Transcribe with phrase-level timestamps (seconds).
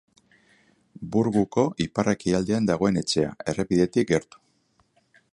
[1.15, 4.41] Burguko ipar-ekialdean dagoen etxea, errepidetik gertu.